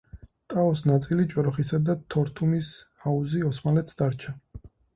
[0.53, 2.73] ტაოს ნაწილი, ჭოროხისა და თორთუმის
[3.13, 4.39] აუზი ოსმალეთს დარჩა.